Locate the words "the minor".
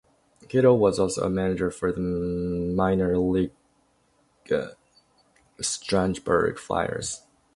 1.91-3.19